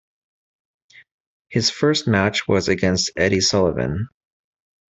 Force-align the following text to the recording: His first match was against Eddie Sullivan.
His 1.49 1.69
first 1.69 2.07
match 2.07 2.47
was 2.47 2.67
against 2.69 3.11
Eddie 3.15 3.39
Sullivan. 3.39 4.07